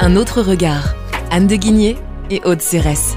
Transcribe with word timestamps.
Un 0.00 0.16
autre 0.16 0.42
regard. 0.42 0.94
Anne 1.30 1.46
de 1.46 1.56
Guigné 1.56 1.96
et 2.30 2.42
Aude 2.44 2.60
Cérès. 2.60 3.16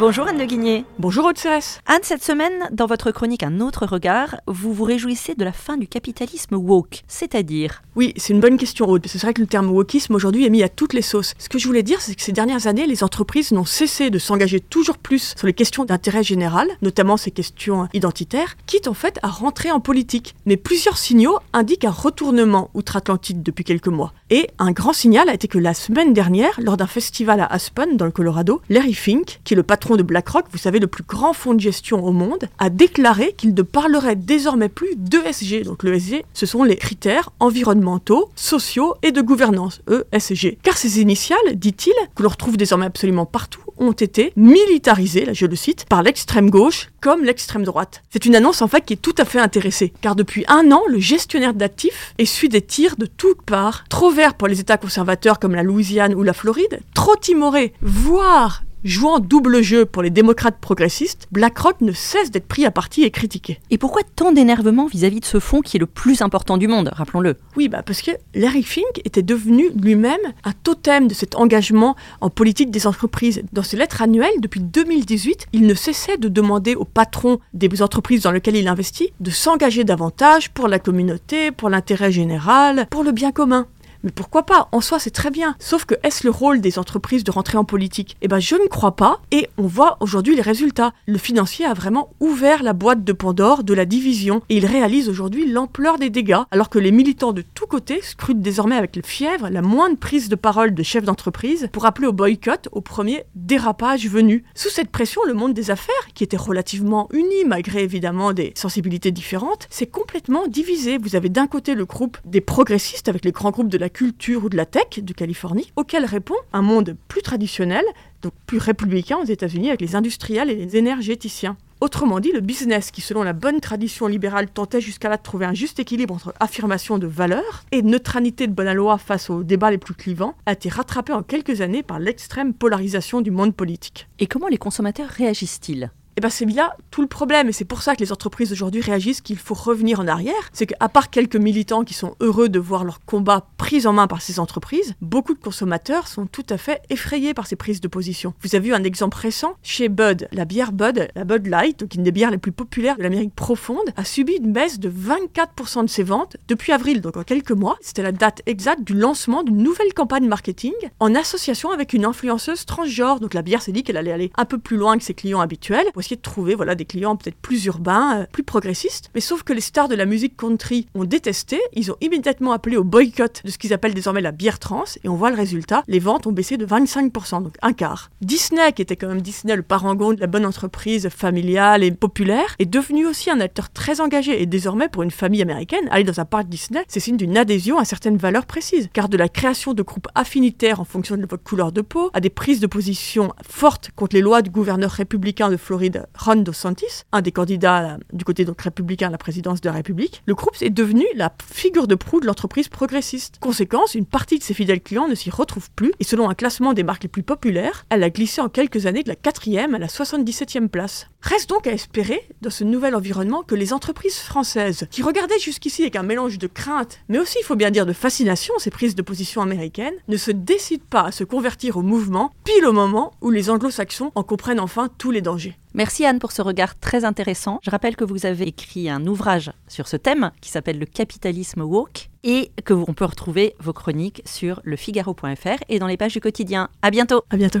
Bonjour 0.00 0.26
Anne 0.26 0.38
Le 0.38 0.46
Guigné. 0.46 0.86
Bonjour 0.98 1.26
Aude 1.26 1.36
Cérès. 1.36 1.78
Anne, 1.84 2.00
cette 2.04 2.24
semaine, 2.24 2.70
dans 2.72 2.86
votre 2.86 3.10
chronique 3.10 3.42
Un 3.42 3.60
autre 3.60 3.84
regard, 3.84 4.36
vous 4.46 4.72
vous 4.72 4.84
réjouissez 4.84 5.34
de 5.34 5.44
la 5.44 5.52
fin 5.52 5.76
du 5.76 5.86
capitalisme 5.86 6.54
woke, 6.54 7.02
c'est-à-dire 7.06 7.82
Oui, 7.96 8.14
c'est 8.16 8.32
une 8.32 8.40
bonne 8.40 8.56
question 8.56 8.88
Aude. 8.88 9.04
C'est 9.06 9.20
vrai 9.20 9.34
que 9.34 9.42
le 9.42 9.46
terme 9.46 9.68
wokisme 9.68 10.14
aujourd'hui 10.14 10.46
est 10.46 10.48
mis 10.48 10.62
à 10.62 10.70
toutes 10.70 10.94
les 10.94 11.02
sauces. 11.02 11.34
Ce 11.38 11.50
que 11.50 11.58
je 11.58 11.66
voulais 11.66 11.82
dire, 11.82 12.00
c'est 12.00 12.14
que 12.14 12.22
ces 12.22 12.32
dernières 12.32 12.66
années, 12.66 12.86
les 12.86 13.04
entreprises 13.04 13.52
n'ont 13.52 13.66
cessé 13.66 14.08
de 14.08 14.18
s'engager 14.18 14.58
toujours 14.58 14.96
plus 14.96 15.34
sur 15.36 15.46
les 15.46 15.52
questions 15.52 15.84
d'intérêt 15.84 16.22
général, 16.22 16.66
notamment 16.80 17.18
ces 17.18 17.30
questions 17.30 17.86
identitaires, 17.92 18.56
quitte 18.64 18.88
en 18.88 18.94
fait 18.94 19.18
à 19.22 19.28
rentrer 19.28 19.70
en 19.70 19.80
politique. 19.80 20.34
Mais 20.46 20.56
plusieurs 20.56 20.96
signaux 20.96 21.40
indiquent 21.52 21.84
un 21.84 21.90
retournement 21.90 22.70
outre-Atlantique 22.72 23.42
depuis 23.42 23.64
quelques 23.64 23.88
mois. 23.88 24.14
Et 24.30 24.48
un 24.58 24.70
grand 24.70 24.94
signal 24.94 25.28
a 25.28 25.34
été 25.34 25.46
que 25.46 25.58
la 25.58 25.74
semaine 25.74 26.14
dernière, 26.14 26.58
lors 26.62 26.78
d'un 26.78 26.86
festival 26.86 27.40
à 27.40 27.46
Aspen, 27.46 27.98
dans 27.98 28.06
le 28.06 28.12
Colorado, 28.12 28.62
Larry 28.70 28.94
Fink, 28.94 29.40
qui 29.44 29.52
est 29.52 29.56
le 29.56 29.62
patron 29.62 29.89
de 29.96 30.02
BlackRock, 30.02 30.46
vous 30.50 30.58
savez, 30.58 30.78
le 30.78 30.86
plus 30.86 31.04
grand 31.04 31.32
fonds 31.32 31.54
de 31.54 31.60
gestion 31.60 32.04
au 32.04 32.12
monde, 32.12 32.48
a 32.58 32.70
déclaré 32.70 33.34
qu'il 33.36 33.54
ne 33.54 33.62
parlerait 33.62 34.16
désormais 34.16 34.68
plus 34.68 34.96
d'ESG. 34.96 35.64
Donc 35.64 35.82
l'ESG, 35.82 36.24
ce 36.34 36.46
sont 36.46 36.64
les 36.64 36.76
critères 36.76 37.30
environnementaux, 37.40 38.30
sociaux 38.34 38.94
et 39.02 39.12
de 39.12 39.20
gouvernance, 39.20 39.80
ESG. 40.12 40.58
Car 40.62 40.76
ces 40.76 41.00
initiales, 41.00 41.38
dit-il, 41.54 41.94
que 42.14 42.22
l'on 42.22 42.28
retrouve 42.28 42.56
désormais 42.56 42.86
absolument 42.86 43.26
partout, 43.26 43.60
ont 43.78 43.92
été 43.92 44.32
militarisées, 44.36 45.24
là 45.24 45.32
je 45.32 45.46
le 45.46 45.56
cite, 45.56 45.86
par 45.88 46.02
l'extrême 46.02 46.50
gauche 46.50 46.90
comme 47.00 47.24
l'extrême 47.24 47.64
droite. 47.64 48.02
C'est 48.10 48.26
une 48.26 48.36
annonce 48.36 48.62
en 48.62 48.68
fait 48.68 48.84
qui 48.84 48.92
est 48.92 49.02
tout 49.02 49.14
à 49.18 49.24
fait 49.24 49.40
intéressée, 49.40 49.92
car 50.00 50.14
depuis 50.14 50.44
un 50.48 50.70
an, 50.70 50.82
le 50.86 50.98
gestionnaire 50.98 51.54
d'actifs 51.54 52.14
essuie 52.18 52.48
des 52.48 52.60
tirs 52.60 52.96
de 52.96 53.06
toutes 53.06 53.42
parts, 53.42 53.84
trop 53.88 54.10
vert 54.10 54.34
pour 54.34 54.48
les 54.48 54.60
États 54.60 54.76
conservateurs 54.76 55.38
comme 55.38 55.54
la 55.54 55.62
Louisiane 55.62 56.14
ou 56.14 56.22
la 56.22 56.34
Floride, 56.34 56.80
trop 56.94 57.16
timoré, 57.16 57.72
voire 57.80 58.62
Jouant 58.82 59.18
double 59.18 59.60
jeu 59.60 59.84
pour 59.84 60.02
les 60.02 60.08
démocrates 60.08 60.58
progressistes, 60.58 61.28
BlackRock 61.32 61.82
ne 61.82 61.92
cesse 61.92 62.30
d'être 62.30 62.46
pris 62.48 62.64
à 62.64 62.70
partie 62.70 63.02
et 63.02 63.10
critiqué. 63.10 63.60
Et 63.68 63.76
pourquoi 63.76 64.00
tant 64.16 64.32
d'énervement 64.32 64.86
vis-à-vis 64.86 65.20
de 65.20 65.26
ce 65.26 65.38
fonds 65.38 65.60
qui 65.60 65.76
est 65.76 65.80
le 65.80 65.84
plus 65.84 66.22
important 66.22 66.56
du 66.56 66.66
monde, 66.66 66.90
rappelons-le? 66.94 67.36
Oui, 67.58 67.68
bah 67.68 67.82
parce 67.82 68.00
que 68.00 68.12
Larry 68.34 68.62
Fink 68.62 69.02
était 69.04 69.22
devenu 69.22 69.68
lui-même 69.78 70.16
un 70.44 70.52
totem 70.52 71.08
de 71.08 71.12
cet 71.14 71.36
engagement 71.36 71.94
en 72.22 72.30
politique 72.30 72.70
des 72.70 72.86
entreprises. 72.86 73.42
Dans 73.52 73.62
ses 73.62 73.76
lettres 73.76 74.00
annuelles, 74.00 74.40
depuis 74.40 74.60
2018, 74.60 75.48
il 75.52 75.66
ne 75.66 75.74
cessait 75.74 76.16
de 76.16 76.28
demander 76.28 76.74
aux 76.74 76.86
patrons 76.86 77.38
des 77.52 77.82
entreprises 77.82 78.22
dans 78.22 78.32
lesquelles 78.32 78.56
il 78.56 78.66
investit 78.66 79.12
de 79.20 79.30
s'engager 79.30 79.84
davantage 79.84 80.48
pour 80.48 80.68
la 80.68 80.78
communauté, 80.78 81.50
pour 81.50 81.68
l'intérêt 81.68 82.12
général, 82.12 82.86
pour 82.88 83.04
le 83.04 83.12
bien 83.12 83.30
commun. 83.30 83.66
Mais 84.02 84.10
pourquoi 84.10 84.44
pas? 84.44 84.68
En 84.72 84.80
soi, 84.80 84.98
c'est 84.98 85.10
très 85.10 85.30
bien. 85.30 85.54
Sauf 85.58 85.84
que 85.84 85.94
est-ce 86.02 86.26
le 86.26 86.30
rôle 86.30 86.60
des 86.60 86.78
entreprises 86.78 87.24
de 87.24 87.30
rentrer 87.30 87.58
en 87.58 87.64
politique? 87.64 88.16
Eh 88.22 88.28
ben, 88.28 88.40
je 88.40 88.54
ne 88.54 88.66
crois 88.66 88.96
pas. 88.96 89.20
Et 89.30 89.48
on 89.58 89.66
voit 89.66 89.98
aujourd'hui 90.00 90.34
les 90.34 90.42
résultats. 90.42 90.92
Le 91.06 91.18
financier 91.18 91.66
a 91.66 91.74
vraiment 91.74 92.10
ouvert 92.20 92.62
la 92.62 92.72
boîte 92.72 93.04
de 93.04 93.12
Pandore 93.12 93.62
de 93.62 93.74
la 93.74 93.84
division 93.84 94.42
et 94.48 94.56
il 94.56 94.66
réalise 94.66 95.08
aujourd'hui 95.08 95.50
l'ampleur 95.50 95.98
des 95.98 96.08
dégâts, 96.08 96.40
alors 96.50 96.70
que 96.70 96.78
les 96.78 96.92
militants 96.92 97.32
de 97.32 97.42
tous 97.42 97.66
côtés 97.66 98.00
scrutent 98.02 98.40
désormais 98.40 98.76
avec 98.76 98.96
le 98.96 99.02
fièvre 99.02 99.50
la 99.50 99.60
moindre 99.62 99.98
prise 99.98 100.28
de 100.28 100.34
parole 100.34 100.74
de 100.74 100.82
chefs 100.82 101.04
d'entreprise 101.04 101.68
pour 101.72 101.84
appeler 101.84 102.06
au 102.06 102.12
boycott 102.12 102.68
au 102.72 102.80
premier 102.80 103.24
dérapage 103.34 104.08
venu. 104.08 104.44
Sous 104.54 104.70
cette 104.70 104.90
pression, 104.90 105.20
le 105.26 105.34
monde 105.34 105.52
des 105.52 105.70
affaires, 105.70 105.94
qui 106.14 106.24
était 106.24 106.38
relativement 106.38 107.08
uni 107.12 107.44
malgré 107.46 107.82
évidemment 107.82 108.32
des 108.32 108.52
sensibilités 108.56 109.10
différentes, 109.10 109.66
s'est 109.70 109.86
complètement 109.86 110.46
divisé. 110.46 110.96
Vous 110.96 111.16
avez 111.16 111.28
d'un 111.28 111.46
côté 111.46 111.74
le 111.74 111.84
groupe 111.84 112.16
des 112.24 112.40
progressistes 112.40 113.08
avec 113.08 113.24
les 113.24 113.32
grands 113.32 113.50
groupes 113.50 113.68
de 113.68 113.78
la 113.78 113.89
culture 113.90 114.44
ou 114.44 114.48
de 114.48 114.56
la 114.56 114.66
tech 114.66 114.98
de 115.02 115.12
Californie, 115.12 115.72
auquel 115.76 116.04
répond 116.04 116.36
un 116.52 116.62
monde 116.62 116.96
plus 117.08 117.22
traditionnel, 117.22 117.84
donc 118.22 118.32
plus 118.46 118.58
républicain 118.58 119.18
aux 119.18 119.24
États-Unis 119.24 119.68
avec 119.68 119.80
les 119.80 119.96
industriels 119.96 120.50
et 120.50 120.54
les 120.54 120.76
énergéticiens. 120.76 121.56
Autrement 121.80 122.20
dit, 122.20 122.30
le 122.30 122.40
business 122.40 122.90
qui, 122.90 123.00
selon 123.00 123.22
la 123.22 123.32
bonne 123.32 123.60
tradition 123.60 124.06
libérale, 124.06 124.50
tentait 124.50 124.82
jusqu'à 124.82 125.08
là 125.08 125.16
de 125.16 125.22
trouver 125.22 125.46
un 125.46 125.54
juste 125.54 125.78
équilibre 125.78 126.14
entre 126.14 126.34
affirmation 126.38 126.98
de 126.98 127.06
valeurs 127.06 127.64
et 127.72 127.80
neutralité 127.82 128.46
de 128.46 128.52
bonne 128.52 128.72
loi 128.74 128.98
face 128.98 129.30
aux 129.30 129.42
débats 129.42 129.70
les 129.70 129.78
plus 129.78 129.94
clivants, 129.94 130.34
a 130.44 130.52
été 130.52 130.68
rattrapé 130.68 131.14
en 131.14 131.22
quelques 131.22 131.62
années 131.62 131.82
par 131.82 131.98
l'extrême 131.98 132.52
polarisation 132.52 133.22
du 133.22 133.30
monde 133.30 133.54
politique. 133.54 134.08
Et 134.18 134.26
comment 134.26 134.48
les 134.48 134.58
consommateurs 134.58 135.08
réagissent-ils? 135.08 135.90
Eh 136.20 136.22
ben 136.22 136.28
c'est 136.28 136.44
bien 136.44 136.68
tout 136.90 137.00
le 137.00 137.06
problème, 137.06 137.48
et 137.48 137.52
c'est 137.52 137.64
pour 137.64 137.80
ça 137.80 137.94
que 137.94 138.00
les 138.00 138.12
entreprises 138.12 138.52
aujourd'hui 138.52 138.82
réagissent 138.82 139.22
qu'il 139.22 139.38
faut 139.38 139.54
revenir 139.54 140.00
en 140.00 140.06
arrière. 140.06 140.50
C'est 140.52 140.66
qu'à 140.66 140.88
part 140.90 141.08
quelques 141.08 141.36
militants 141.36 141.82
qui 141.82 141.94
sont 141.94 142.14
heureux 142.20 142.50
de 142.50 142.58
voir 142.58 142.84
leur 142.84 143.02
combat 143.06 143.46
pris 143.56 143.86
en 143.86 143.94
main 143.94 144.06
par 144.06 144.20
ces 144.20 144.38
entreprises, 144.38 144.92
beaucoup 145.00 145.32
de 145.32 145.38
consommateurs 145.38 146.08
sont 146.08 146.26
tout 146.26 146.44
à 146.50 146.58
fait 146.58 146.82
effrayés 146.90 147.32
par 147.32 147.46
ces 147.46 147.56
prises 147.56 147.80
de 147.80 147.88
position. 147.88 148.34
Vous 148.42 148.54
avez 148.54 148.66
vu 148.66 148.74
un 148.74 148.84
exemple 148.84 149.16
récent 149.16 149.54
chez 149.62 149.88
Bud. 149.88 150.28
La 150.32 150.44
bière 150.44 150.72
Bud, 150.72 151.08
la 151.14 151.24
Bud 151.24 151.46
Light, 151.46 151.80
donc 151.80 151.94
une 151.94 152.02
des 152.02 152.12
bières 152.12 152.30
les 152.30 152.36
plus 152.36 152.52
populaires 152.52 152.98
de 152.98 153.02
l'Amérique 153.02 153.34
profonde, 153.34 153.88
a 153.96 154.04
subi 154.04 154.34
une 154.34 154.52
baisse 154.52 154.78
de 154.78 154.90
24% 154.90 155.84
de 155.84 155.88
ses 155.88 156.02
ventes 156.02 156.36
depuis 156.48 156.72
avril, 156.72 157.00
donc 157.00 157.16
en 157.16 157.22
quelques 157.22 157.52
mois. 157.52 157.78
C'était 157.80 158.02
la 158.02 158.12
date 158.12 158.42
exacte 158.44 158.84
du 158.84 158.92
lancement 158.92 159.42
d'une 159.42 159.62
nouvelle 159.62 159.94
campagne 159.94 160.28
marketing 160.28 160.74
en 160.98 161.14
association 161.14 161.70
avec 161.70 161.94
une 161.94 162.04
influenceuse 162.04 162.66
transgenre. 162.66 163.20
Donc 163.20 163.32
la 163.32 163.40
bière 163.40 163.62
s'est 163.62 163.72
dit 163.72 163.84
qu'elle 163.84 163.96
allait 163.96 164.12
aller 164.12 164.30
un 164.36 164.44
peu 164.44 164.58
plus 164.58 164.76
loin 164.76 164.98
que 164.98 165.04
ses 165.04 165.14
clients 165.14 165.40
habituels 165.40 165.86
de 166.16 166.22
trouver 166.22 166.54
voilà, 166.54 166.74
des 166.74 166.84
clients 166.84 167.16
peut-être 167.16 167.36
plus 167.36 167.64
urbains, 167.66 168.20
euh, 168.20 168.26
plus 168.30 168.42
progressistes. 168.42 169.10
Mais 169.14 169.20
sauf 169.20 169.42
que 169.42 169.52
les 169.52 169.60
stars 169.60 169.88
de 169.88 169.94
la 169.94 170.06
musique 170.06 170.36
country 170.36 170.86
ont 170.94 171.04
détesté, 171.04 171.60
ils 171.74 171.90
ont 171.90 171.96
immédiatement 172.00 172.52
appelé 172.52 172.76
au 172.76 172.84
boycott 172.84 173.42
de 173.44 173.50
ce 173.50 173.58
qu'ils 173.58 173.72
appellent 173.72 173.94
désormais 173.94 174.20
la 174.20 174.32
bière 174.32 174.58
trans, 174.58 174.84
et 175.02 175.08
on 175.08 175.16
voit 175.16 175.30
le 175.30 175.36
résultat, 175.36 175.82
les 175.88 175.98
ventes 175.98 176.26
ont 176.26 176.32
baissé 176.32 176.56
de 176.56 176.66
25%, 176.66 177.42
donc 177.42 177.54
un 177.62 177.72
quart. 177.72 178.10
Disney, 178.20 178.72
qui 178.72 178.82
était 178.82 178.96
quand 178.96 179.08
même 179.08 179.22
Disney, 179.22 179.56
le 179.56 179.62
parangon 179.62 180.12
de 180.12 180.20
la 180.20 180.26
bonne 180.26 180.46
entreprise 180.46 181.08
familiale 181.08 181.82
et 181.82 181.90
populaire, 181.90 182.54
est 182.58 182.66
devenu 182.66 183.06
aussi 183.06 183.30
un 183.30 183.40
acteur 183.40 183.70
très 183.70 184.00
engagé, 184.00 184.40
et 184.42 184.46
désormais 184.46 184.88
pour 184.88 185.02
une 185.02 185.10
famille 185.10 185.42
américaine, 185.42 185.88
aller 185.90 186.04
dans 186.04 186.20
un 186.20 186.24
parc 186.24 186.48
Disney, 186.48 186.84
c'est 186.88 187.00
signe 187.00 187.16
d'une 187.16 187.36
adhésion 187.36 187.78
à 187.78 187.84
certaines 187.84 188.16
valeurs 188.16 188.46
précises, 188.46 188.88
car 188.92 189.08
de 189.08 189.16
la 189.16 189.28
création 189.28 189.74
de 189.74 189.82
groupes 189.82 190.08
affinitaires 190.14 190.80
en 190.80 190.84
fonction 190.84 191.16
de 191.16 191.26
votre 191.26 191.42
couleur 191.42 191.72
de 191.72 191.80
peau, 191.80 192.10
à 192.12 192.20
des 192.20 192.30
prises 192.30 192.60
de 192.60 192.66
position 192.66 193.32
fortes 193.48 193.90
contre 193.96 194.16
les 194.16 194.22
lois 194.22 194.42
du 194.42 194.50
gouverneur 194.50 194.90
républicain 194.90 195.50
de 195.50 195.56
Floride 195.56 195.89
Ron 196.18 196.36
DeSantis, 196.36 197.04
un 197.12 197.22
des 197.22 197.32
candidats 197.32 197.98
du 198.12 198.24
côté 198.24 198.44
donc 198.44 198.60
républicain 198.62 199.08
à 199.08 199.10
la 199.10 199.18
présidence 199.18 199.60
de 199.60 199.68
la 199.68 199.74
République, 199.74 200.22
le 200.26 200.34
groupe 200.34 200.54
est 200.60 200.70
devenu 200.70 201.04
la 201.14 201.32
figure 201.44 201.86
de 201.86 201.94
proue 201.94 202.20
de 202.20 202.26
l'entreprise 202.26 202.68
progressiste. 202.68 203.36
Conséquence, 203.40 203.94
une 203.94 204.06
partie 204.06 204.38
de 204.38 204.42
ses 204.42 204.54
fidèles 204.54 204.80
clients 204.80 205.08
ne 205.08 205.14
s'y 205.14 205.30
retrouve 205.30 205.70
plus 205.70 205.92
et 206.00 206.04
selon 206.04 206.28
un 206.28 206.34
classement 206.34 206.72
des 206.72 206.82
marques 206.82 207.02
les 207.02 207.08
plus 207.08 207.22
populaires, 207.22 207.84
elle 207.90 208.02
a 208.02 208.10
glissé 208.10 208.40
en 208.40 208.48
quelques 208.48 208.86
années 208.86 209.02
de 209.02 209.08
la 209.08 209.14
4e 209.14 209.74
à 209.74 209.78
la 209.78 209.86
77e 209.86 210.68
place. 210.68 211.08
Reste 211.22 211.50
donc 211.50 211.66
à 211.66 211.72
espérer, 211.72 212.26
dans 212.40 212.50
ce 212.50 212.64
nouvel 212.64 212.94
environnement, 212.94 213.42
que 213.42 213.54
les 213.54 213.72
entreprises 213.72 214.18
françaises, 214.18 214.86
qui 214.90 215.02
regardaient 215.02 215.38
jusqu'ici 215.38 215.82
avec 215.82 215.96
un 215.96 216.02
mélange 216.02 216.38
de 216.38 216.46
crainte, 216.46 216.98
mais 217.08 217.18
aussi, 217.18 217.38
il 217.40 217.44
faut 217.44 217.56
bien 217.56 217.70
dire, 217.70 217.86
de 217.86 217.92
fascination, 217.92 218.54
ces 218.58 218.70
prises 218.70 218.94
de 218.94 219.02
position 219.02 219.42
américaines, 219.42 219.94
ne 220.08 220.16
se 220.16 220.30
décident 220.30 220.84
pas 220.88 221.02
à 221.02 221.12
se 221.12 221.24
convertir 221.24 221.76
au 221.76 221.82
mouvement, 221.82 222.32
pile 222.44 222.64
au 222.64 222.72
moment 222.72 223.12
où 223.20 223.30
les 223.30 223.50
anglo-saxons 223.50 224.12
en 224.14 224.22
comprennent 224.22 224.60
enfin 224.60 224.88
tous 224.98 225.10
les 225.10 225.20
dangers. 225.20 225.56
Merci 225.74 226.04
Anne 226.04 226.18
pour 226.18 226.32
ce 226.32 226.42
regard 226.42 226.78
très 226.78 227.04
intéressant. 227.04 227.60
Je 227.62 227.70
rappelle 227.70 227.96
que 227.96 228.04
vous 228.04 228.26
avez 228.26 228.48
écrit 228.48 228.90
un 228.90 229.06
ouvrage 229.06 229.52
sur 229.68 229.86
ce 229.86 229.96
thème 229.96 230.32
qui 230.40 230.50
s'appelle 230.50 230.78
Le 230.78 230.86
capitalisme 230.86 231.62
woke 231.62 232.08
et 232.24 232.50
que 232.64 232.74
on 232.74 232.92
peut 232.92 233.04
retrouver 233.04 233.54
vos 233.60 233.72
chroniques 233.72 234.22
sur 234.24 234.60
lefigaro.fr 234.64 235.62
et 235.68 235.78
dans 235.78 235.86
les 235.86 235.96
pages 235.96 236.14
du 236.14 236.20
quotidien. 236.20 236.68
À 236.82 236.90
bientôt. 236.90 237.22
À 237.30 237.36
bientôt. 237.36 237.60